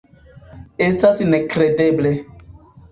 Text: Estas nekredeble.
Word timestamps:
Estas 0.87 1.21
nekredeble. 1.35 2.17